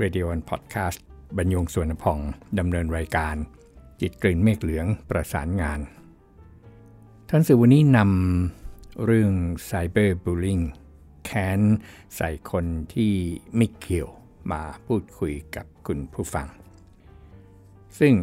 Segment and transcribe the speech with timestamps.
[0.00, 0.98] Radio and Podcast
[1.36, 2.18] บรรยงส่วนพอง
[2.58, 3.34] ดำเนินรายการ
[4.00, 5.80] จิตกลิ่นเมฆเหลืองประสานงาน
[7.28, 9.32] ท่านสื่อวันนี้นำเรื่อง
[9.64, 10.60] ไซเบอร์บูลลิง
[11.24, 11.60] แค้น
[12.16, 13.12] ใส่คนที่
[13.56, 14.10] ไม่เกี่ยว
[14.52, 16.46] มาพูดคุยกับคุณผู้ฟัง
[17.98, 18.14] ซึ่ง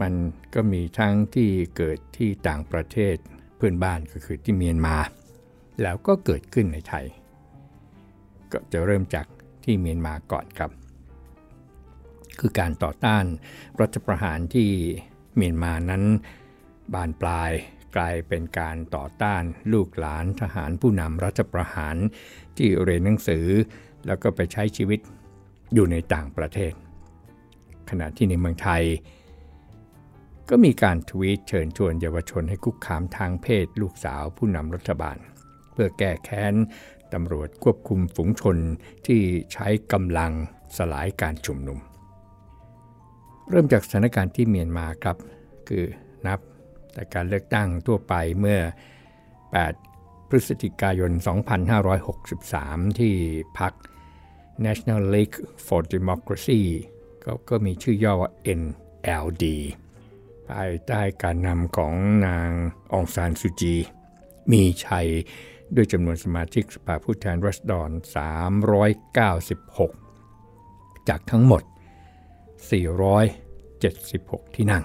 [0.00, 0.12] มัน
[0.54, 3.16] ก็มีทั้งที่เกิดที่ต่างประเทศ
[3.56, 4.96] เพื่อนบ้านก็คือที่เมียนมา
[5.82, 7.06] แล้วก็เกิดขึ้นในไทย
[8.52, 9.26] ก็จะเริ่มจาก
[9.64, 10.70] ที่เมียนมาก่อนครับ
[12.40, 13.24] คือการต่อต้าน
[13.80, 14.70] รัฐประหารที่
[15.36, 16.04] เมียนมานั้น
[16.94, 17.50] บานปลาย
[17.96, 21.96] กลายเป็นการต่อต้านลูกหลานทหารผู้นำรัฐประหาร
[22.56, 23.46] ที่เรียนหนังสือ
[24.06, 25.00] แล้วก็ไปใช้ชีวิต
[25.74, 26.72] อยู่ในต่างประเทศ
[27.90, 28.82] ขณะที่ในเมืองไทย
[30.48, 35.16] ก็มีการทวีตเชิญชวนเยาวชนให้คุกคามทางเพศลูกสาวผู้นำรัฐบาล
[35.72, 36.54] เพื่อแก้แค้น
[37.12, 38.56] ตำรวจควบคุมฝูงชน
[39.06, 39.20] ที่
[39.52, 40.32] ใช้กำลัง
[40.76, 41.78] สลายการชุมนุม
[43.50, 45.16] เริ่มจากสถานการณ์ที่เมียนมาครับ
[45.68, 45.84] คือ
[46.26, 46.40] นับ
[46.92, 48.60] แต่การเลือกตั้งทั่วไปเมื่อ
[49.44, 51.12] 8 พฤศจิกายน
[52.04, 53.14] 2563 ที่
[53.58, 53.72] พัก
[54.66, 56.60] National League for Democracy
[57.24, 59.44] ก็ก็มีชื่อย่อว่า NLD
[60.48, 61.94] ภายใต้การนำของ
[62.26, 62.50] นาง
[62.92, 63.74] องซานซูจี
[64.52, 65.08] มีชัย
[65.74, 67.90] ด้วยจำนวนสมาชิกสภาผู้แทนรัศดร
[70.28, 71.62] 396 จากทั้งหมด
[72.60, 74.84] 476 ที่นั่ง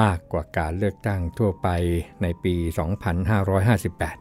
[0.00, 1.68] มากกว่าการเลือกตั้งทั่วไป
[2.22, 2.54] ในปี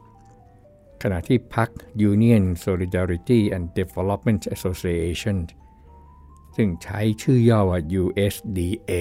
[0.08, 1.70] 2558 ขณะที่พรรค
[2.12, 5.38] Union Solidarity and Development Association
[6.56, 8.92] ซึ่งใช้ชื่อย่อว่า USDA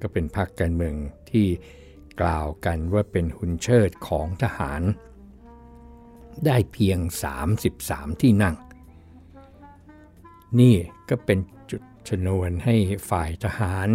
[0.00, 0.94] ก็เป็นพรรคการเมือง
[1.30, 1.46] ที่
[2.20, 4.82] กล่าวกันว่าเป็นหุ่นเชิดของทหาร
[6.46, 6.98] ได้เพียง
[7.60, 8.56] 33 ที่นั่ง
[10.60, 10.74] นี่
[11.08, 11.38] ก็เป็น
[11.70, 12.74] จุดชนวนให้
[13.10, 13.88] ฝ่ายทหาร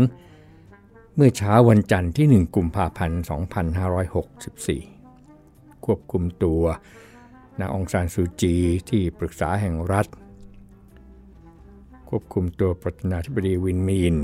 [1.16, 3.22] เมื่อเช้าวันจันทร์ที่ 1 กุมภาพันธ์
[4.88, 6.64] 2564 ควบคุมตัว
[7.60, 8.56] นางองซานซูจี
[8.90, 10.08] ที่ปรึกษาแห่งรัฐ
[12.10, 14.16] ควบคุมตัวประธานาธิบดีวินมีน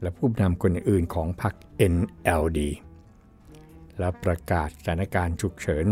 [0.00, 1.54] และผู้นำคนอื่นของพรรค
[1.94, 2.58] NLD
[3.98, 5.86] และประกาศสถานการณ์ฉุกเฉิน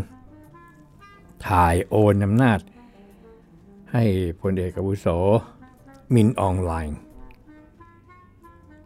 [1.47, 2.59] ถ่ายโอนอำนาจ
[3.99, 4.11] ให้
[4.43, 5.07] พลเอกอาวุโส
[6.15, 6.99] มินออนไลน์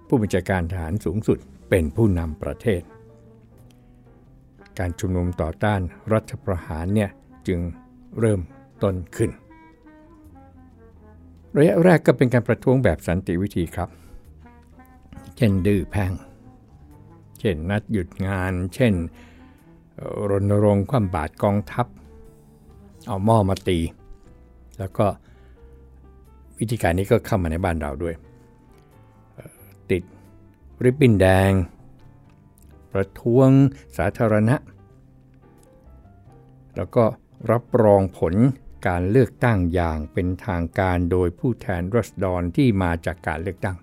[0.07, 1.39] ผู้บัญชาการทหารสูงสุด
[1.69, 2.83] เป็นผู้นำประเทศ
[4.79, 5.81] การชุมนุมต่อต้าน
[6.13, 7.11] รัฐประหารเนี่ย
[7.49, 7.61] จึง
[8.19, 8.41] เริ่ม
[8.83, 9.31] ต้นขึ้น
[11.59, 13.91] ระยะแรกก็เป็นการประท้วงแบบสันติวิธีครับ
[15.37, 16.13] เช่นดื้อแพง
[17.41, 18.95] เช่นนัดหยุดงาน เช่น
[20.31, 21.87] รณรงค์ความบาดกองทัพ
[23.07, 23.79] เอาหม้อมาตี
[24.81, 25.07] แล้วก็
[26.59, 28.15] วิธีการนี้ก็เข้ามาในบ้านเราด้วย
[29.91, 30.03] ติด
[30.85, 31.51] ริบบิ้นแดง
[32.93, 33.49] ประท้วง
[33.97, 34.57] สาธารณะ
[36.77, 37.05] แล้วก็
[37.51, 38.35] รับรองผล
[38.87, 43.77] การเลือกตั้งอย่างเป็นทางการโดยผู้แทนรัศดรที่มาจากการเลือกตั้ง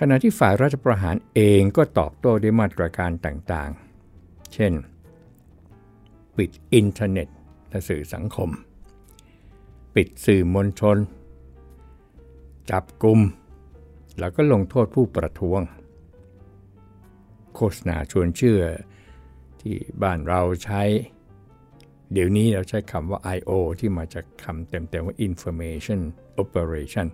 [0.00, 4.72] ขณะที่ฝ่ายรัฐประหารเองก็ตอบโต้ด้วยมาตรการต่างๆ เช่น
[6.36, 7.28] ปิดอินเทอร์เน็ต
[7.70, 8.50] และสื่อสังคม
[9.94, 10.96] ปิดสื่อมวลชน
[12.70, 13.20] จับกลุ่ม
[14.18, 15.60] แล้วก็ลงโทษผู้ประท้วง
[17.54, 18.60] โฆษณาชวนเชื่อ
[19.60, 20.82] ที่บ้านเราใช้
[22.12, 23.50] เดี๋ยวนี้เราใช้คำว่า I.O.
[23.80, 26.00] ที่มาจากคำเต็มๆว่า Information
[26.42, 27.06] Operation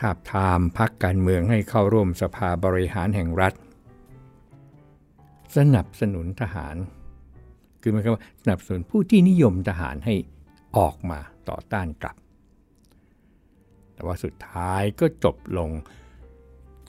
[0.00, 3.54] ทาบทามพักการเมืองให้เข้าร่วมสภาบริหารแห่งรัฐ
[5.56, 6.76] สนับสนุนทหาร
[7.80, 10.14] คือหมายความว่าสนับสนุนผู้ที่นิยมทหารให้
[10.78, 12.16] ออกมาต่อต้านกลับ
[13.94, 15.70] แต่ว่าสุดท้ายก็จบลง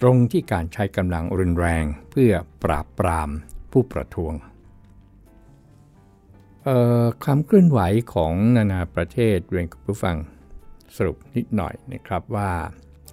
[0.02, 2.32] ตรงที่การใช้กำลังรุนแรงเพื่อ
[2.64, 3.30] ปราบปราม
[3.72, 4.34] ผู้ประท้วง
[7.24, 7.80] ความเคลื่อนไหว
[8.14, 10.16] ของนานาประเทศเรียนกับผู้ฟัง
[10.96, 12.52] สรุปนิดหน่อยนะครับว่า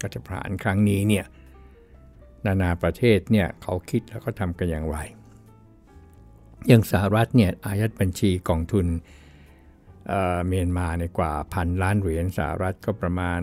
[0.00, 1.24] การจะผ่านครั้งนี้เนี่ย
[2.46, 4.98] นานาประเทศเนี่ยเขาคิดแล้วก็ทำกันอย่างไร
[6.68, 8.86] อย่างสหรัฐเนี่ยอายัดบัญชีกองทุน
[10.46, 13.40] เมียนมาในกว่าพันล้านเหรียญสหรัฐก็ประมาณ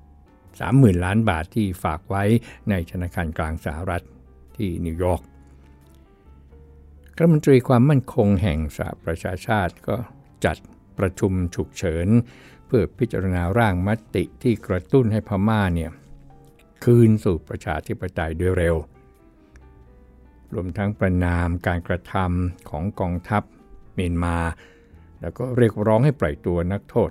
[0.00, 2.22] 30,000 ล้านบาทที่ฝากไว้
[2.70, 4.02] ในธนาคารกลางสหรัฐ
[4.56, 5.22] ที่นิวยอร์ก
[7.16, 9.96] รัฐมนตรีความมั่นคงแห่งสหประชาชาติก็
[10.44, 10.56] จัด
[10.98, 12.08] ประชุมฉุกเฉิน
[12.66, 15.90] เพื่อพิจารณาร่างมติที่กระตุ้นให้พม่าเนี่ย
[16.84, 18.76] คืนสู่ประชาธิปไตยโดยเร็ว
[20.54, 23.42] รวมทั้งประนามการกระทำของกองทัพ
[23.94, 24.36] เมียนมา
[25.20, 27.10] แล้วก็เรียกร้องให้ปล่อยตัวนักโทษ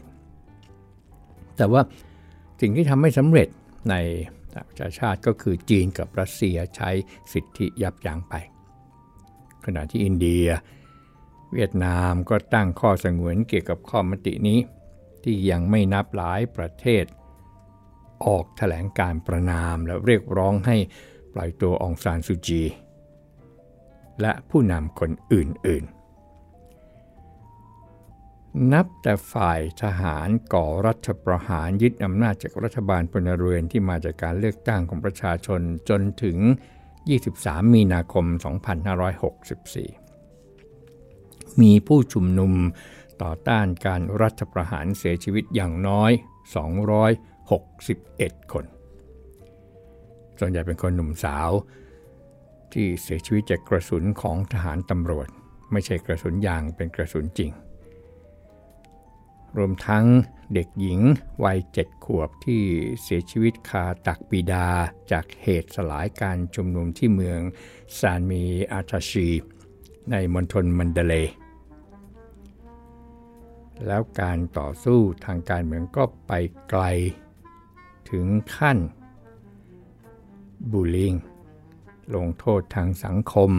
[1.57, 1.81] แต่ว่า
[2.61, 3.47] สิ่งที่ทำไม่สำเร็จ
[3.89, 3.95] ใน
[4.67, 6.89] ประชาชาติก็คือจีนกับรัสเซียใช้
[7.33, 8.33] สิทธิยับยั้งไป
[9.65, 10.45] ขณะที่อินเดีย
[11.53, 14.59] เวียดนามก็ตั้งข้อสงวนเกี่ยวกับข้อมตินี้
[15.23, 17.05] ที่ยังไม่นับหลายประเทศ
[18.25, 20.77] ออกแถลงการประนามและเรียกร้องให้
[21.33, 22.61] ปล่อยตัวองซานซูจี
[24.21, 26.03] และผู้นำคนอื่นๆ
[28.73, 36.37] นับแต่ฝ่ายทหารก่อรัฐประหารยึดอำนาจจากรัฐบาลพลเรือนที่มาจากการเลือกตั้งของประชาชนจนถึง
[37.05, 38.25] 23 มีนาคม
[39.93, 42.53] 2564 มีผู้ชุมนุม
[43.21, 46.11] ต่อต้านการรัฐประหารเสียชีวิตอย่างน้อย
[47.71, 48.65] 261 คน
[50.39, 51.49] ส่วนใหญ่เป็นคนหนุ่มสาว
[52.73, 55.27] ที่เสียชีวิตจากกระสุนของทหารตำรวจ
[55.71, 57.51] ไม่ใช่กระสุนยางเป็นกระสุนจริง
[59.57, 60.05] รวมทั้ง
[60.53, 60.99] เด็กหญิง
[61.43, 62.61] วัยเจ็ดขวบที่
[63.01, 64.67] เสียชีวิตคาตักปีดา
[65.11, 67.39] จากเหตุสลายการชุมนุมที่เมือง
[67.99, 69.29] ซานมีอาทาชี
[70.11, 71.13] ในมณฑลมันเดเล
[73.87, 76.31] แล้วการต่อสู้ทางการเมืองก็ไป
[76.69, 76.83] ไกล
[78.09, 78.77] ถึงขั้น
[80.71, 81.13] บูลิง
[82.15, 83.51] ลงโทษทางสังคม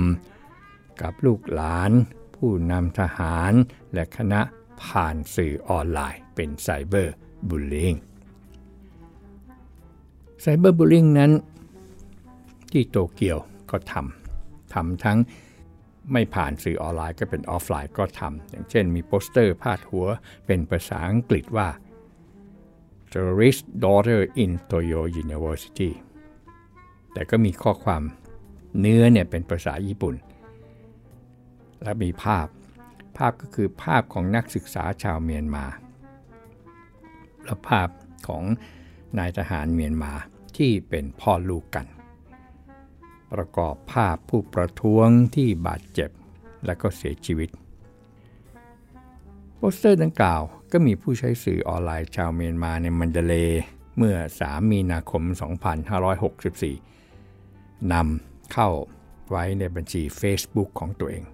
[1.02, 1.90] กับลูกหลาน
[2.36, 3.52] ผู้นำทหาร
[3.94, 4.40] และคณะ
[4.82, 7.14] ผ่านสื่อออนไลน์เป็นไซเบอร์
[7.48, 7.94] บูลลิง
[10.42, 11.32] ไซเบอร์บูลลิงนั้น
[12.72, 13.38] ที่โตเกียว
[13.70, 15.18] ก็ทำทำทั้ง
[16.12, 20.06] ไม่ผ่านสื่อออนไลน์ก็เป็นออฟไลน์ก็ทำอย่างเช่นมีโปสเตอร์พาดหัว
[20.46, 21.68] เป็นภาษาอังกฤษว่า
[23.12, 25.90] Terrorist Daughter in Toyo University
[27.12, 28.02] แต่ก็มีข้อความ
[28.80, 30.14] เนื้อเนี่ยเป็นภาษาญี่ปุ่น
[31.82, 32.46] และมีภาพ
[33.16, 35.64] ภาพก็คือภาพของนักศึกษาชาวเมียนมา
[37.44, 37.88] และภาพ
[38.28, 38.44] ของ
[39.18, 40.12] นายทหารเมียนมา
[40.56, 41.86] ที่เป็นพ่อลูกกัน
[43.32, 46.10] ประกอบภาพผู้ประท้วงที่บาดเจ็บ
[46.66, 47.50] และก็เสียชีวิต
[49.56, 50.42] โปสเตอร์ดังกล่าว
[50.72, 53.34] ก็มีผู้ใช้สื่อออนไลน์ชาวเมียนมาในมันเดเล
[53.96, 55.22] เมื่อ 3 มีนาคม
[56.52, 58.68] 2564นำ เข้า
[59.30, 61.24] ไว้ในบัญชี Facebook ของตัวเอง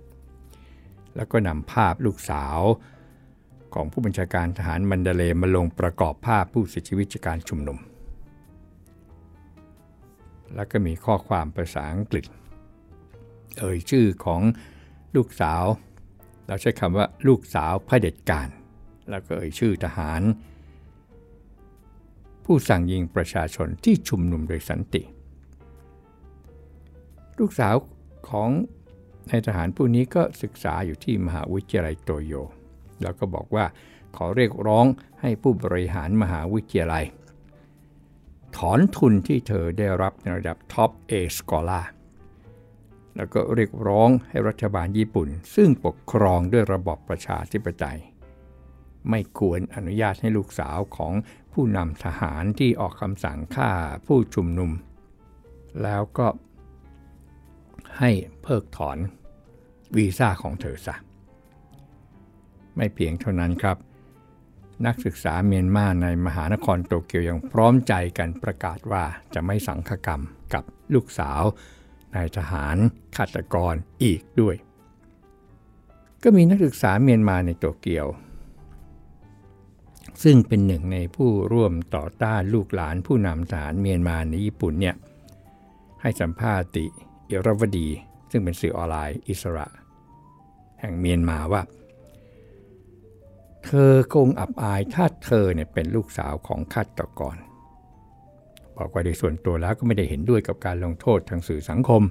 [1.16, 2.58] แล้วก็นำภาพลูกสาว
[3.74, 7.78] ของผู้บัญชาการทหารมันเดเลมาลงประกอบภาพผู้เสียชีวิตจากการชุมนุม
[10.54, 12.24] แล้วก็มีข้อความภาษาอังกฤษ
[13.58, 14.42] เอ่ยชื่อของ
[15.16, 15.64] ลูกสาว
[16.46, 18.48] เราใช้คำว่าลูกสาวเผด็จการ
[19.10, 20.22] แล้วก็เอ่ยชื่อทหาร
[22.44, 25.02] ผู้สั่งยิงประชาชนที่ชุมนุมโดยสันติ
[27.40, 27.74] ลูกสาว
[28.28, 28.50] ของ
[29.30, 32.32] นายทหารผู้นี้ก็ศึกษาอยู่ที่มหาวิทยาลัยโตโย
[33.02, 33.64] แล้วก็บอกว่า
[34.16, 34.86] ขอเรียกร้อง
[35.20, 37.04] ให้ผู้บริหารมหาวิทยาลัย
[38.56, 41.82] ถอนทุนที่เธอได้รับในระดับ top scholar
[43.16, 47.98] แล้วก็เรียกร้องให้รัฐบาลญี่ปุ่น ซึ่งปกครองด้วยระบอบประชาธิปไตย
[49.10, 51.14] ไม่ควรอนุญาตให้ลูกสาวของ
[51.52, 53.70] ผู้นำทหารที่ออกคำสั่งฆ่า
[54.06, 54.70] ผู้ชุมนุม
[55.82, 56.26] แล้วก็
[57.98, 58.10] ให้
[58.42, 58.98] เพิกถอน
[59.96, 60.94] วีซ่าของเธอซะ
[62.76, 63.76] ไม่เพียงเท่านั้นครับ
[64.86, 69.04] นักศึกษาเมียนมาในมหานครโตเกียวยังพร้อมใจกันประกาศว่า
[69.34, 70.20] จะไม่สังฆกรรม
[70.54, 71.42] กับลูกสาว
[72.14, 72.76] นายทหาร
[73.16, 74.56] ฆาตกรอีกด้วย
[76.22, 78.06] ก็มีนักศึกษาเมียนมาในโตเกียว
[80.22, 84.96] ซึ่งเป็นหนึ่งในผู้ร่วมต่อต้านลูกหลานผู้นำทหารเมียนมาในญี่ปุ่นเนี่ย
[86.00, 86.86] ให้สัมภาษณ์ติ
[87.30, 87.88] เอรวดี
[88.30, 89.66] ซึ่งเป็นสื่อออนไลน์อิสระ
[90.80, 91.62] แห่งเมียนมาว่า
[93.64, 97.36] เธอคงอับอายถ้าเธอเนี่ยเป็นลูกสาวของฆาตกร
[98.76, 102.02] บอกว่าในส่วนตัวแล้วก็ไม่ได้เห็นด้วยกับการลงโทษทางสื่อสังคม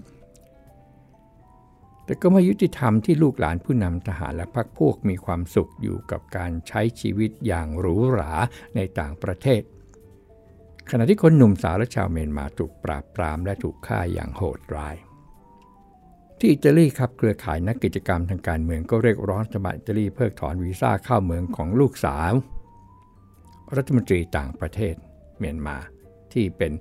[2.06, 8.32] แต่ก็ไม่ยุติธรรมที่ลูกหลานผู้นำทหารและพรรคพวกมีความสุขอยู่กับการใช้ชีวิตอย่างหรูหรา
[8.76, 9.62] ในต่างประเทศ
[10.90, 14.96] ขณะที่คนหนุ่มสาวและชาวเมียนมาถูกปราบปรามและถูกฆ่าอย่างโหดร้าย
[16.42, 22.34] ที่อิตาลีครับเครือข่ายนักกิจกรรมทางการเมืองก็เรียกร้องรัฐบาลอิตาลีเพิกถอนวีซ่าเข้าเมืองของลูกสาว
[23.76, 24.96] รัฐมนตรีต่างประเทศ
[25.40, 25.78] เมียนมา
[26.34, 26.72] ที่เป็น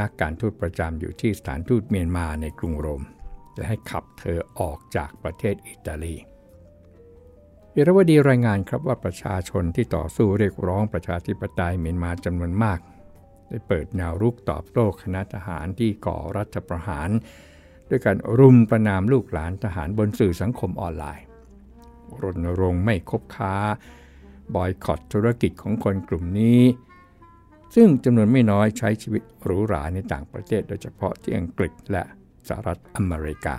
[0.00, 3.02] นักการทูตประจำอยู่ที่สถานทูตเมียนมาในกรุงโรม
[3.54, 6.16] และให้ขับเธอออกจากประเทศอิตาลี
[7.72, 12.78] เยรวดีรายงานครับว่าประชาชนที่ต่อสู้เรียกร้องประชาธิปไตยเมียนมาจำนวนมาก
[13.48, 17.10] ได้เปิดแนวรุกตอบโต้คณะทหารที่ก่อรัฐประหาร
[17.88, 21.26] ด้วยการรุมประนามลูกหลานทหารบนสื่อสังคมออนไลน์
[22.22, 23.54] รณรงค์ไม่คบค้า
[24.54, 26.62] บอยคอตธุรกิจของคนกลุ่มนี้
[27.74, 32.02] ซึ่งจำนวนไม่น้อยใช้ชีวิตหรูหราในต่างประเทศโดยเฉพาะที่อังกฤษและ
[32.48, 33.56] สหรัฐอเมริกา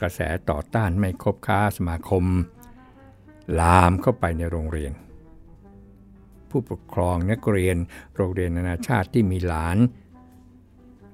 [0.00, 0.20] กระแส
[0.50, 2.24] ต่อต้านไม่คบค้าสมาคม
[3.60, 4.92] ลามเข้าไปในโรงเรียน
[6.50, 7.76] ผู้ปกครองนักเรียน
[8.16, 9.78] โรงเรียนนานาชาติที่มีหลาน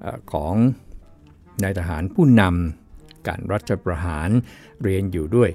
[0.04, 0.54] อของ
[1.62, 4.30] นายทหารผู้นำการรัฐประหาร
[4.82, 5.50] เรียนอยู่ด้วย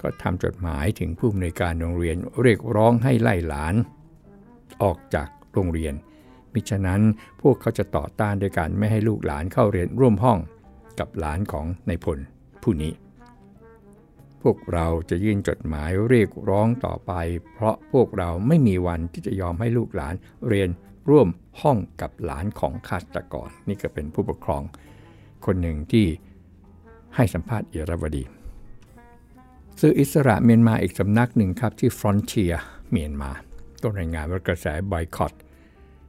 [0.00, 3.74] ก็ทำจดหมายถึงผู้อำนวยการโรงเรียนเรียกร้องให้ไล่หลาน
[4.82, 5.94] ออกจากโรงเรียน
[6.52, 7.02] มิฉะนั้น
[7.40, 10.38] พวกเขาจะต่อต้านด้วยการไม่ให้ลูกหลานเข้าเรียนร่วมห้อง
[10.98, 12.18] กับหลานของนายพล
[12.62, 12.92] ผู้นี้
[14.42, 17.12] พวกเราจะยื่นจดหมายเรียกร้องต่อไป
[17.52, 20.14] เพราะพวกเราไม่มีวันที่จะยอมให้ลูกหลาน
[20.48, 20.68] เรียน
[21.10, 21.28] ร่วม
[21.60, 24.62] ห้องกับหลานของฆาตกรนี่ก็เป็นผู้ปกครอง
[25.46, 26.06] คนหนึ่งที่
[27.16, 28.24] ให้สัมภาษณ์เอราวดี
[29.80, 32.54] สื่ออิสระเมียนมาอีกสำนักหนึ่งครับที่ Frontier
[32.90, 33.30] เมียนมา
[33.82, 35.32] ก็รายงานว่ากระแสบอยคอต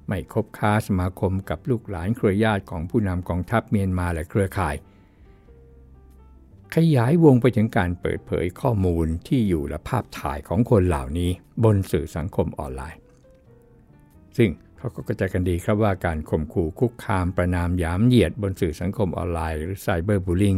[0.07, 4.75] ไม่คบค้าสมาคมกับลูกหลานเครือญาติของผู้นำกองทัพเมียนมาและเครือข่าย
[6.75, 11.29] ขยายวงไปถึงการเปิดเผยข้อมูลที่อยู่และภาพถ่ายของคนเหล่านี้
[11.63, 13.01] บนสื่อสังคมออนไลน์
[14.37, 20.55] ซึ่ง เขาก็กระจายกันดีครับว่าการข่มขู่คุกคามประนามยามเหยียดบนสื่อสังคมออนไลน์หรือไซเบอร์บูลลิง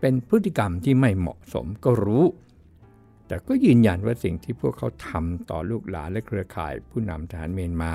[0.00, 2.24] เป็นพฤติกรรมที่ไม่เหมาะสมก็รู้
[3.26, 7.92] แต่ก็ยืนยันว่าสิ่งที่พวกเขาทำต่อลูกหลานและเครือข่ายผู้นำทหารเมียนมา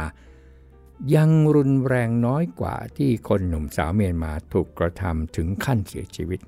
[1.16, 6.40] ยังรุนแรงน้อยกว่าที่คนหนุ่มสาวเมียนมาถูกกระทำถึงขั้นเสียชีวิต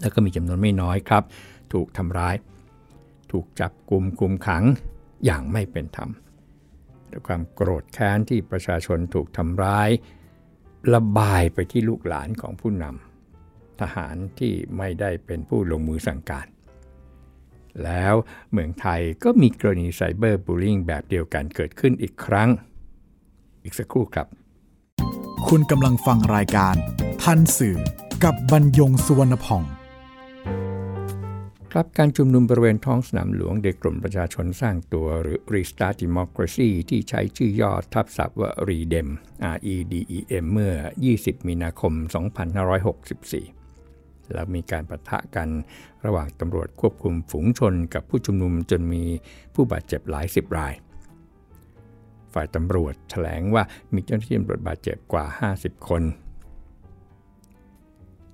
[0.00, 1.22] แล้วก็มีจำนวนไม่น้อยครับ
[1.72, 2.34] ถูกทำร้าย
[3.32, 4.64] ถูกจับกลุ่มกุมขัง
[5.24, 6.10] อย่างไม่เป็นธรรม
[7.10, 9.90] ด้วยความโกรธแค้นที่ประชาชนถูกทำร้าย
[10.94, 16.46] ระบายไปที่ลูกหลานของผู้นำทหารที่ไม่ได้เป็นผู้ลงมือสั่งการ
[17.84, 18.14] แล้ว
[18.52, 22.50] เมืองไทยก็มีกรณีไซเบอร์บูลลิงแบบเดียวกันเกิดขึ้นอีกครั้ง
[23.64, 24.26] อีกสักครู่ครับ
[25.48, 26.74] คุณกำลังฟังรายการ
[27.22, 27.78] ทันสื่อ
[28.24, 29.62] กับบรรยงสุวรรณพ่อง
[31.72, 39.08] ครับการชุมนุมบริเวณท้องสนามหลวงเด็กกลุ่มประชาชนสร้างตัวหรือ Restart Democracy ที่ใช้ชื่อย่อทับศัพท์ว่า REDEM
[39.54, 40.74] R E D E M เมื่อ
[41.10, 41.92] 20 มีนาคม
[42.72, 45.48] 2564 แล้วมีการประทะกัน
[46.04, 49.04] ระหว่างตำรวจควบคุมฝูงชนกับผู้ชุมนุมจนมี
[49.54, 50.74] ผู้บาดเจ็บหลายสิบราย
[52.34, 53.62] ฝ่ายตำรวจแถลงว่า
[53.94, 55.24] มีเจ้าหน้าที่ตำรวจบาดเจ็บกว่า
[55.56, 56.02] 50 คน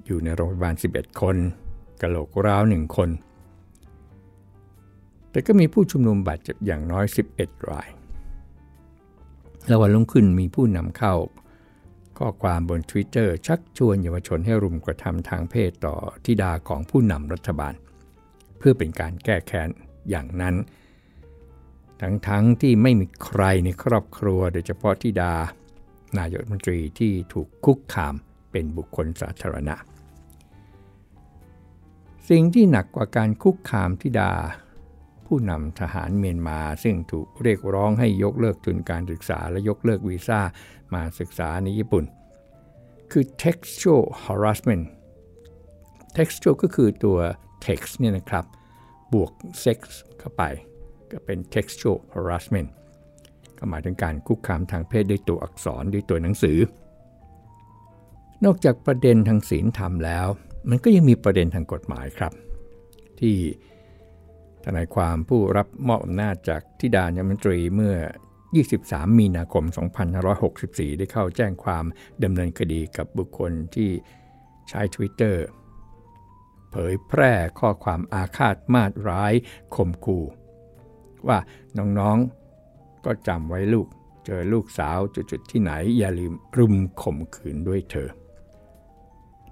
[0.07, 1.39] อยู่ในโรงพยาบาล 11 คน
[2.05, 3.11] กระโหลกร้าว1คน
[5.31, 7.05] แต่ก็มีผู้ชุมนุมบาดเจ็บอย่างน้อย
[7.37, 7.89] 11 ราย
[9.67, 11.15] แล้ววันรุ่งขึ้นมีผู้นำเข้า
[12.19, 17.75] ข้อความบน Twitter ชักชวนเยาวชนให้รุมกระทำทางเพศต่อทิดาของผู้นำรัฐบาล
[18.59, 19.69] เพื่อเป็นการแก้แค้น
[20.11, 20.55] อย่างนั้น
[22.01, 22.31] ทั้งๆท
[22.61, 25.33] ที่ไม่มีใครในครอบครัวโดยเฉพาะทิดา
[26.19, 28.15] นายกรัฐมนตรีที่ถูกคุกคาม
[28.51, 29.77] เป็นบุคคลสาธารณะ
[32.31, 34.33] สิ่งที่หนักกว่าการคุกคามทิดา
[35.27, 40.41] ผู้นำทหารเมียนมาซึ่งถูกเรียกร้องให้ยกเลิกทุนการศึกษาและยกเลิกวีซ่า
[40.95, 42.05] มาศึกษาในญี่ปุ่น
[43.13, 44.85] คือ textual harassment
[46.19, 47.19] textual ก็คือตัว
[47.67, 48.45] text เนี่ยนะครับ
[49.13, 49.33] บวก
[49.65, 49.79] sex
[50.19, 50.43] เข้าไป
[51.11, 52.71] ก็เป็น textual harassment
[53.59, 56.59] ก็หมายถึงการคุกคามทางเพศด้วยตัวอักษรด้วยตัวหนังสือ
[58.45, 60.27] นอกจากประเด็นทางศีลธรรมแล้ว
[60.69, 62.33] มันก็ยังมีประเด็นทางกฎหมายครับ
[63.21, 63.37] ที่
[64.65, 67.97] ทนายความผู้รับมอบอำนาจจากทิดานยมนตรีเมื่อ
[68.59, 69.65] 23 มีนาคม
[70.33, 71.85] 2564 ได้เข้าแจ้งความ
[72.23, 73.91] ดำเนินคดีกับบุคคลที่
[74.69, 75.37] ใช้ Twitter
[76.71, 79.33] เผยแพร่ข้อความอาฆาตมาดร้าย
[79.77, 80.25] ข่มขู่
[81.29, 81.39] ว่า
[81.79, 83.87] น้องๆก็จำไว้ลูก
[84.27, 88.11] เจอลูกสาวจุดๆที่ไหนอย่าลืมรุมข่มขืนด้วยเธอ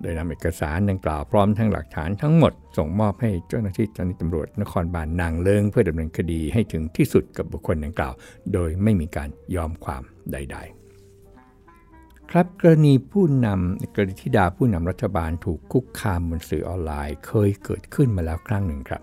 [0.03, 8.15] โดยนำเอกสารดังกล่าวพร้อมทั้งหลักฐานทั้งหมด ส่งมอบให้เจ้าหน้าที่เจ้าหน้าที่ตำรวจนครบาลนางเลิงเพื่อดำเนินคดีให้ถึงที่สุดกับบุคคลดังกล่าว
[8.53, 19.03] โดยไม่มีการยอมความใด ๆ ครับกรณีผู้นำกรณีที่ดาผู้นำรัฐบาลถูกคุกคามบนสื่อออนไลน์ เคยเกิดขึ้นมาแล้วครั้งหนึ่งครับ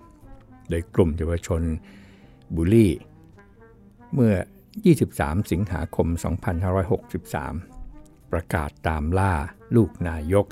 [0.68, 1.62] โดยกลุ่มเยาวชน
[2.54, 2.92] บูลลี่
[4.14, 4.34] เมื่อ
[4.90, 6.06] 23 สิงหาคม
[7.20, 9.32] 2563 ประกาศตามล่า
[9.76, 10.46] ลูกนายก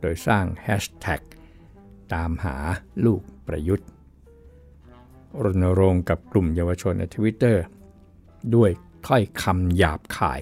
[0.00, 1.20] โดยสร้างแฮชแท็ก
[2.14, 2.56] ตามหา
[3.04, 3.88] ลูกประยุทธ์
[5.44, 7.62] รณรงค์กับกลุ่มเยาวชนในทวิตเตอร์
[8.54, 8.70] ด้วย
[9.06, 10.40] ถ้อยคำหยาบคาย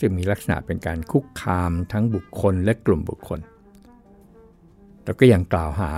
[0.00, 3.40] ซึ่งมีลักษณะเป็นการคุกคามทั้งบุคคลและกลุ่มบุคคล
[5.02, 5.92] แต่ก็ยังกล่าวหา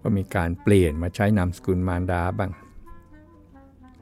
[0.00, 2.52] ว่ามีการเปลี่ยนมาใช้นามสกุลมารดาบ้าง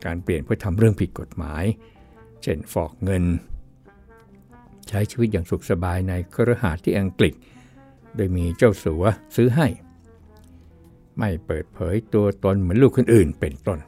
[0.04, 1.64] การเปลี่ยนเพื่อทำเรื่องผิดกฎหมาย
[2.42, 3.24] เช่นฟอกเงิน
[4.88, 7.34] ใช้ชีวิตอย่างสุขสบายในครหาสที่อังกฤษ
[8.16, 9.04] โดยมีเจ้าสัว
[9.36, 9.68] ซื้อให้
[11.18, 13.78] ไม่เปิดเผยตัวตนเหมือนลูกคนอื่นเป็นต้น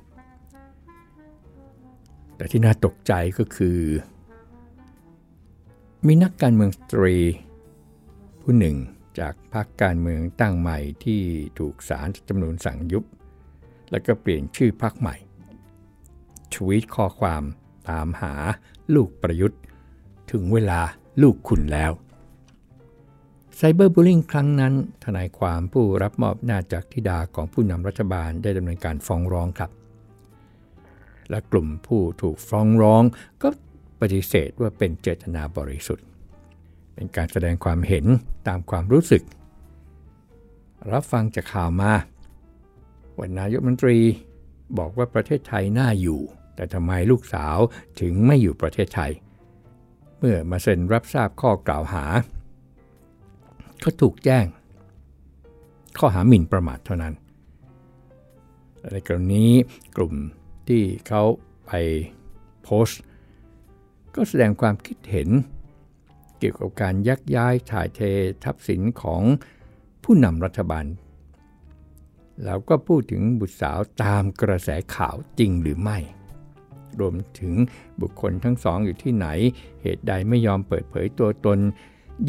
[2.37, 3.81] แต่ที่น่าตกใจก็คือ
[6.07, 7.17] มีนักการเมืองสตรี
[8.43, 8.77] ผู้หนึ่ง
[9.19, 11.21] จากพรรคการเมืองตั้งใหม่ที่
[11.59, 13.05] ถูกศาลจำนวนสั่งยุบ
[13.91, 15.17] แล้วก็เปลี่ยนชื่อพรรคใหม่
[16.53, 17.43] ชวีตข้อความ
[17.89, 18.35] ตามหา
[18.95, 19.61] ลูกประยุทธ์
[20.31, 20.81] ถึงเวลา
[21.23, 21.93] ลูกคุณแล้ว
[23.59, 29.71] ไซเบอร์บูลลิงครั้งนั้น ทนายความผู้รับมอบหน้าจากทิดาของผู้นำรัฐบาลได้ดำเนินการฟ้องร้องครับ
[31.31, 33.03] และกลุ่มผู้ถูกฟ้องร้อง
[33.43, 33.49] ก็
[34.01, 36.07] ปฏิเสธว่าเป็นเจตนาบริสุทธิ์
[36.95, 38.07] เป็นการแสดงความเห็น
[38.49, 39.23] ตามความรู้สึก
[40.93, 41.93] รับฟังจากข่าวมา
[43.19, 43.99] วันนายกมนตรี
[44.79, 46.21] บอกว่าประเทศไทยน่าอยู่
[46.57, 47.59] แต่ทำไมลูกสาว
[48.01, 49.13] ถึงไม่อยู่ประเทศไทย
[50.19, 52.05] เมื่อมาเซ็นรับทราบข้อกล่าวหา
[53.85, 54.47] ก็ถูกแจ้ง
[55.99, 57.15] ข้อหาหมิ่นประมาทเท่านั้น
[58.93, 59.45] ในกรณี
[59.97, 60.15] กลุ่ม
[60.69, 61.23] ที่เขา
[61.67, 61.71] ไป
[62.63, 63.01] โพสต์
[64.15, 65.29] ก็แสดงความคิดเห็น
[66.39, 68.01] เกี่ยวกับการยักย้ายถ่ายเท
[68.45, 69.23] ทรัพย์สินของ
[70.05, 70.87] ผู้นำรัฐบาล
[72.45, 75.99] แล้วก็พูดถึงบุตรสาวตามกระแสข่าวจริงหรือไม่
[77.01, 77.55] รวมถึง
[78.01, 79.27] บุคคลทั้งสองอยู่ที่ไหน
[79.83, 81.59] เหตุใดไม่ยอมเปิดเผยตัวตน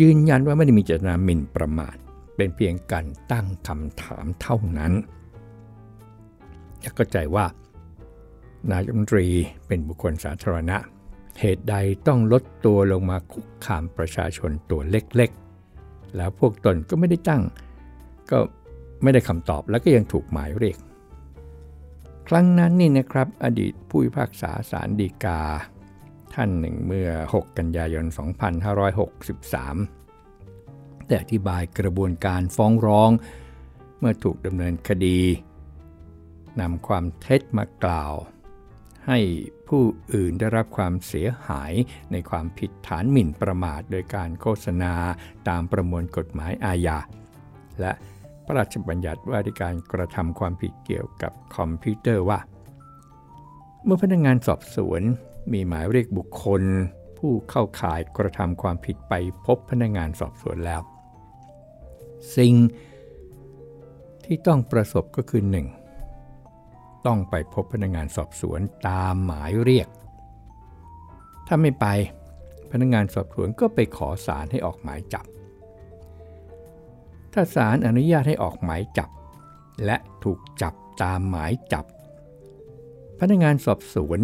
[0.01, 1.95] ยืนยันว่าไม่ได้มีเจตนาหมิ่นประมาท
[2.35, 4.93] เป็นเพียงการตั้งคำถามเท่านั้น
[6.79, 7.45] อยากเข้าใจว่า
[8.71, 9.25] นายมนตรี
[9.67, 10.77] เป็นบุคคลสาธารณะ
[11.39, 11.75] เหตุใด
[12.07, 17.43] ต้องลดตัวลงมาคุกคามประชาชนตัวเล็กๆ แล้วพวกตนก็ไม่ได้ตั้ง
[18.31, 18.39] ก็
[19.03, 20.77] ไม่ได้คำตอบแล้วก็ยังถูกหมายเรียก
[22.27, 25.41] ครั้งนั้นนี่นะครับอดีตผู้พิพากษาสารดีกา
[26.39, 28.05] ท่านหนึ่งเมื่อ 6 กันยายน
[30.15, 33.09] 2563แต่อธิบายกระบวนการฟ้องร้อง
[33.99, 35.19] เมื่อถูกดำเนินคดี
[36.59, 38.13] นำความเท็จมากล่าว
[39.07, 39.19] ให้
[39.67, 41.73] ผู้อื่นได้รับความเสียหาย
[42.11, 44.93] ในความผิดฐานหมิ่นประมาท โดยการโฆษณา
[45.49, 46.97] ตามประมวลกฎหมายอาญา
[47.79, 47.91] และ
[48.45, 52.39] พระราชบัญญัติว่าด้วยการกระทำความผิดเกี่ยวกับคอมพิวเตอร์ว่า
[53.83, 55.03] เมื่อพนักงานสอบสวน
[55.51, 56.61] มีหมายเรียกบุคคล
[57.17, 59.13] ผู้เข้าข่ายกระทำความผิดไป
[59.45, 60.81] พบพนักงานสอบสวนแล้ว
[62.37, 62.53] สิ่ง
[64.25, 65.43] ที่ต้องประสบก็คือ
[66.23, 67.05] 1.
[67.05, 69.87] ต้องไปพบพนักงานสอบสวนตามหมายเรียก
[71.47, 71.85] ถ้าไม่ไป
[72.71, 75.25] พนักงานสอบสวนก็ไปขอศาลให้ออกหมายจับ
[77.33, 79.09] ถ้าศาลอนุญาตให้ออกหมายจับ
[79.85, 81.85] และถูกจับตามหมายจับ
[83.19, 84.19] พนักงานสอบสวน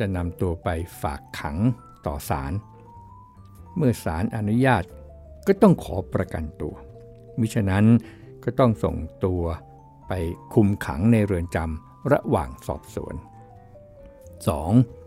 [0.00, 0.68] จะนำตัวไป
[1.02, 1.56] ฝากขัง
[2.06, 2.52] ต่อศาล
[3.76, 4.84] เมื่อศาลอนุญาต
[5.46, 6.74] ก็ต้องขอประกันตัว
[7.38, 7.84] มิฉะนั้น
[8.44, 9.42] ก็ต้องส่งตัว
[10.08, 10.12] ไป
[10.54, 13.14] คุมขังในเรือนจำระหว่างสอบสวน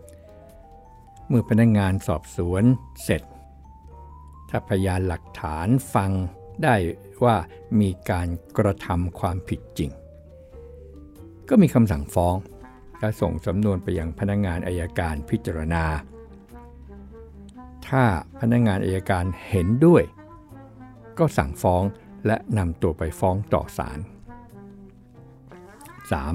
[0.08, 1.28] 2.
[1.28, 2.64] เมื่อพนักงงานสอบสวน
[3.04, 3.22] เสร็จ
[4.48, 6.10] ถ้าพยานหลักฐานฟัง
[6.62, 6.74] ได้
[7.24, 7.36] ว่า
[7.80, 9.90] มีการกระทำความผิดจริง
[11.48, 12.34] ก็มีคำสั่งฟ้อง
[13.00, 15.84] และส่งสำนวนไปยังพนักงงานอายการพิจารณา
[17.88, 18.04] ถ้า
[18.40, 20.02] พนักงงานอายการเห็นด้วย
[21.18, 21.82] ก็สั่งฟ้อง
[22.26, 23.98] และนำตัวไปฟ้องต่อศาล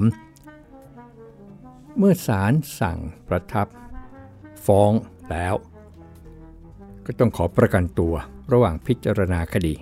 [0.06, 1.98] 3.
[1.98, 2.98] เมื่อศาลสั่ง
[3.28, 3.66] ประทับ
[4.66, 4.92] ฟ้อง
[5.30, 5.54] แล้ว
[7.06, 8.14] ก็ต้องขอประกันตัว
[8.52, 9.74] ระหว่างพิจารณาคดี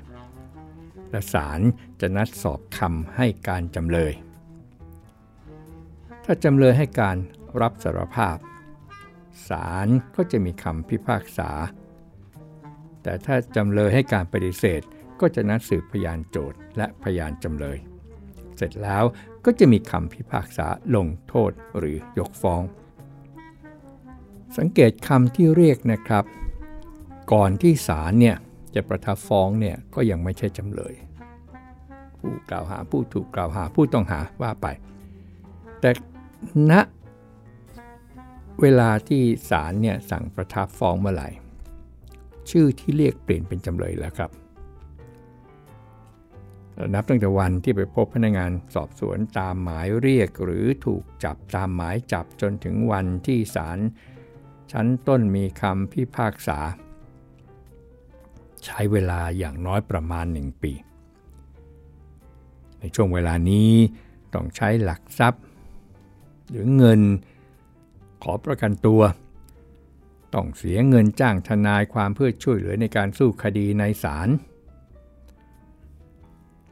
[1.11, 1.61] และศาล
[2.01, 4.13] จะนัดสอบคำให้การจำเลย
[6.25, 7.17] ถ้าจำเลยให้การ
[7.61, 8.37] รับสารภาพ
[9.49, 11.51] ศาลก็จะมีคำพิพากษา
[13.03, 14.83] แต่ถ้าจำเลยให้การปฏิเสธ
[15.21, 17.79] ก็จะนัดสืบพยานโจทย์และพยานจำเลย
[18.57, 19.05] เสร็จแล้ว
[19.45, 22.63] ก็จะมีคำพิพากษาลงโทษหรือยกฟ้อง
[24.59, 26.25] สังเกตคำที่เรียกนะครับ
[27.33, 28.37] ก่อนที่ศาลเนี่ย
[28.75, 30.95] จะประทับฟ้องเนี่ยก็ยังไม่ใช่จำเลย
[32.19, 34.67] ผู้กล่าวหาผู้ถูกกล่าวหาผู้ต้องหาว่าไป
[35.81, 35.91] แต่
[36.71, 36.73] ณ
[38.61, 41.29] เวลาที่ศาลเนี่ยสั่งประทับฟ้องเมื่อไหร่
[42.51, 44.31] ชื่อที่เรียกเปลี่ยนเป็นจำเลยแล้วครับ
[46.95, 53.79] นับตั้งแต่วันที่ไปพบพนักงานสอบสวนตามหมายเรียกหรือถูกจับตามหมายจับจนถึงวันที่ศาล
[54.73, 56.59] ชั้นต้นมีคำพิพากษา
[58.65, 60.73] ใช้เวลาอย่างน้อยประมาณ 1 ปี
[62.81, 63.71] ในช่วงเวลานี้
[64.35, 65.43] ต้องใช้หลักทรัพย์
[66.51, 67.01] หรือเงิน
[68.23, 69.03] ขอประกันตัว
[70.35, 74.29] ต้องเสียเงินจ้างทนายความเพื่อช่วยเหลือในการสู้คดีในศาล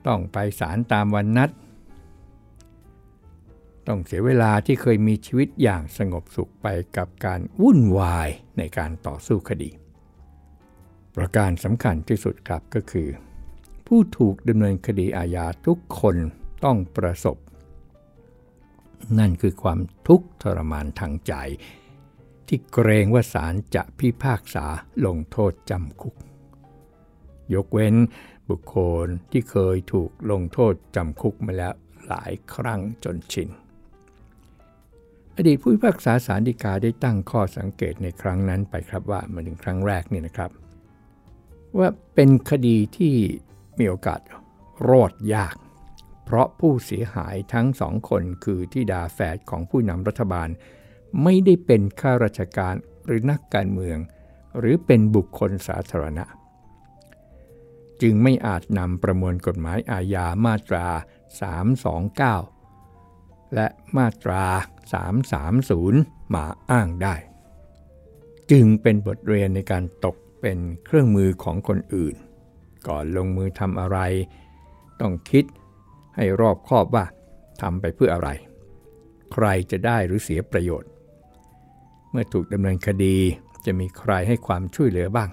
[0.07, 1.51] ต้องไปศาลตามวันนัด
[3.87, 9.71] ต้องเสียเวลาที่เคยมีชีวิตอย่างสงบสุขไปกับการวุ่นวายในการต่อสู้คดี
[11.17, 13.09] ประการสำคัญที่สุดครับก็คือ
[13.87, 16.17] ผู้ถูกดำเนินคดีอาญาทุกคน
[16.65, 17.37] ต้องประสบ
[19.19, 21.35] นั่นคือความทุกข์ทรมานทางใจ
[22.47, 24.67] ที่เกรงว่าศาลจะพิพากษา
[25.07, 26.15] ลงโทษจำคุก
[27.55, 27.95] ยกเว้น
[28.51, 31.75] บุคคลที่เคยถูกลงโทษจำคุกมาแล้ว
[32.07, 33.49] หลายครั้งจนชิน
[35.37, 40.51] อดีตผู้พิพากษาสารดีกาได้ตั้งข้อสังเกตในครั้งนั้นไปครับว่ามาถึงครั้งแรกนี่นะครับ
[41.79, 43.15] ว่าเป็นคดีที่
[43.79, 44.21] มีโอกาส
[44.89, 45.55] รอดยาก
[46.35, 50.49] ราะผู้เสียหายทั้งสองคนคือที่ดาแฝดของผู้นำรัฐบาล
[51.23, 52.75] ไม่ได้เป็นข้าราชการ
[53.07, 53.99] หรือนักการเมือง
[54.59, 56.25] หรือเป็นบุคคลสาธารณะ
[58.03, 60.87] จึงไม่อาจนำประมวลกฎหมายอาญามาตรา
[62.61, 63.67] 329 และ
[63.97, 64.45] มาตรา
[65.41, 67.15] 330 มาอ้างได้
[68.51, 72.15] จึงเป็นบทเรียนในการตกเป็นเครื่องมือของคนอื่น
[72.89, 73.99] ก่อนลงมือทำอะไร
[75.01, 75.45] ต้องคิด
[76.17, 77.05] ให้รอบคอบว่า
[77.61, 78.29] ทำไปเพื่ออะไร
[79.33, 80.91] ใครจะได้หรือเสียประโยชน์
[82.11, 83.17] เมื่อถูกดำเนินคดี
[83.67, 85.31] จะมีใครให้ความช่วยเหลือบ้าง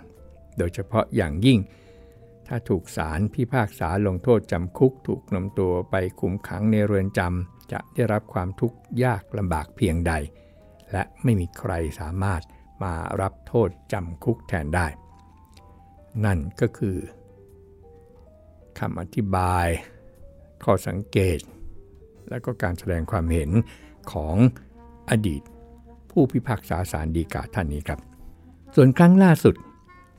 [0.57, 1.59] โดยเฉพาะอย่างยิ่ง
[2.47, 10.13] ถ้าถูกศาลพิพากษาลงโทษจำคุกถูกนำตัวไปคุมขังในเรือนจำจะได้รับความทุกข์ยากลำบากเพียงใด
[10.91, 12.41] และไม่มีใครสามารถ
[12.83, 14.87] มารับโทษจำคุกแทนได้
[16.25, 16.97] นั่นก็คือ
[18.79, 19.67] คำอธิบาย
[20.65, 21.39] ข้อสังเกต
[22.29, 23.49] และก็การแสดงความเห็น
[24.11, 24.35] ของ
[25.09, 25.41] อดีต
[26.11, 27.99] ผู้พิพากษาสารดีกาท่านนี้ครับ
[28.75, 29.55] ส่วนครั้งล่าสุด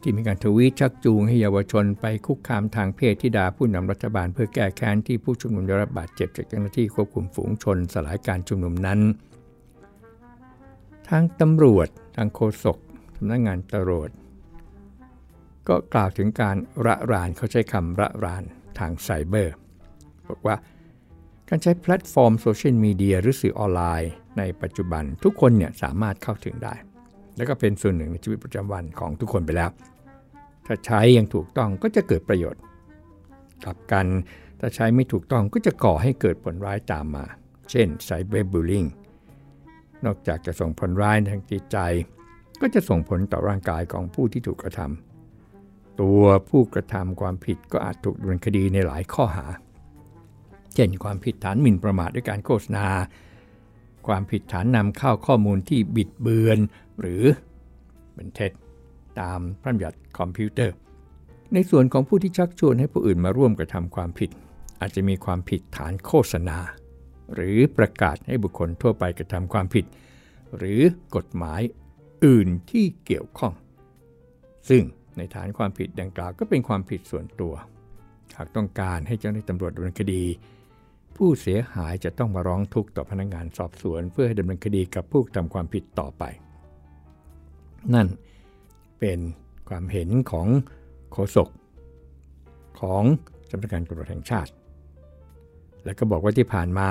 [0.03, 9.00] ที่มีการทวีตชักจูงให้เยาวชนไปคุกคามทางเพศที่ด่าผู้นำรัฐบาล เพื่อแก้แค้นที่ผู้ชุมนุมได้รับบาดเจ็บจากเจ้าหน้าที่ควบคุมฝูงชนสลายการชุมนุมนั้น
[11.09, 12.79] ทางตำรวจทางโฆษก
[13.16, 14.11] สำนักงานตำรวจ
[15.68, 18.42] ก็กล่าวถึงการระรานเขาใช้คำระราน
[18.79, 19.55] ทางไซเบอร์
[20.33, 20.57] บอกว่า
[21.49, 26.75] การใช้แพลตฟอร์มโซเชียลมีเดียหรือสื่อออนไลน์ ในปัจจุบันทุกคนเนี่ยสามารถเข้าถึงได้
[27.37, 29.71] และก็เป็นส่วนหนึ่งในชีวิตประจำวันของทุกคนไปแล้ว
[30.66, 32.62] ถ้าใช้อย่างถูกต้องก็จะเกิดประโยชน์
[33.64, 34.07] กลับกัน
[34.61, 37.25] ถ้าใช้ไม่ถูกต้องก็จะก่อให้เกิดผลร้ายตามมา
[37.71, 38.85] เช่นไซเบอร์บูลลิง
[40.05, 41.79] นอกจากจะส่งผลร้ายทางจิตใจ
[42.61, 49.47] ก็จะส่งผลต่อร่างกายของผู้ที่ถูกกระทำตัวผู้กระทำความผิดก็อาจถูกดำเนินคดีในหลายข้อหา
[50.75, 52.87] เช่นความผิดฐานหมิ่นประมาทด้วยการโฆษณา
[54.07, 56.59] ความผิดฐานนำเข้าข้อมูลที่บิดเบือน
[57.01, 57.23] หรือ
[58.15, 58.53] เป็นเท็จ
[59.21, 60.75] ตามพระบัญญัติคอมพิวเตอร์
[61.55, 64.31] ในส่วนของผู้ที่ชักชวนให้ผู้อื่นมาร่วมกระทำความผิด
[64.81, 66.59] อาจจะมีความผิดฐานโฆษณา
[67.35, 69.85] หรือประกาศให้บุคคลทั่วไปกระทำความผิด
[70.57, 70.81] หรือ
[71.17, 71.61] กฎหมาย
[72.25, 73.53] อื่นที่เกี่ยวข้อง
[74.69, 74.83] ซึ่ง
[75.17, 77.55] ในฐานความผิดดังกล่าวก็เป็นความผิดส่วนตัว
[78.37, 80.23] หากต้องการให้เจ้าหน้าที่ตำรวจดำเนินคดี
[81.16, 86.25] ผู้เสียหายจะต้องมาร้องทุกข์ต่อพนักงานสอบสวน เพื่อให้ดำเนินคดีกับผู้ทำความผิดต่อไป
[87.94, 88.09] นั่น
[88.99, 89.18] เป็น
[89.68, 90.46] ความเห็นของ
[91.12, 91.49] โฆษก
[92.81, 93.03] ของ
[93.51, 94.53] สำนักงานตำรวจแห่งชาติ
[95.85, 96.88] และก็บอกว่าที่ผ่านมา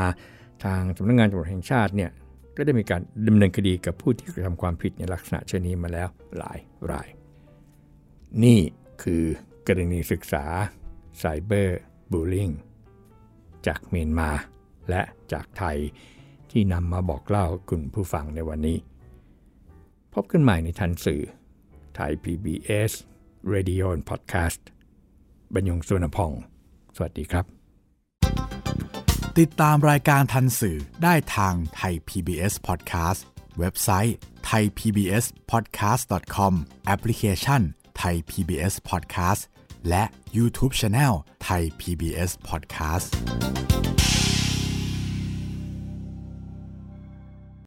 [0.65, 2.11] ทางสำนักงานตำรวจแห่งชาติเนี่ย
[2.55, 6.59] ก็ได้มีการดำเนินคดีกับผู้ที่กระทำความผิดในลักษณะเช่นนี้มาแล้วหลาย
[6.91, 7.07] ราย
[8.43, 8.59] นี่
[9.03, 9.23] คือ
[9.67, 10.45] กรณีศึกษา
[11.17, 11.79] ไซเบอร์
[12.11, 12.49] บูลลิง
[13.67, 14.29] จากเมียนมา
[14.89, 15.77] และจากไทย
[16.51, 18.77] ที่นำมาบอกเล่าคุณผู้ฟังในวันนี้
[20.13, 21.21] พบกันใหม่ในทันสื่อ
[21.95, 22.91] ไทย PBS
[23.53, 24.61] Radio and Podcast
[25.53, 26.31] บรรยงสุนพอง
[26.95, 27.45] สวัสดีครับ
[29.39, 33.21] ติดตามรายการทันสื่อได้ทางไทย PBS Podcast
[33.59, 34.15] เว็บไซต์
[34.49, 36.53] thaipbspodcast.com
[36.85, 37.61] แอปพลิเคชัน
[37.97, 39.41] ไทย PBS Podcast
[39.89, 40.03] และ
[40.35, 41.13] YouTube Channel
[41.43, 43.09] ไทย PBS Podcast